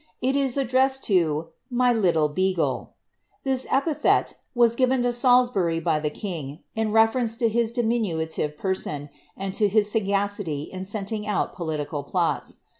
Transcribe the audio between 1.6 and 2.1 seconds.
my